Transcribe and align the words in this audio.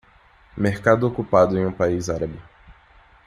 Mercado 0.57 1.05
ocupado 1.07 1.55
em 1.59 1.63
um 1.67 1.71
país 1.71 2.09
árabe. 2.09 2.41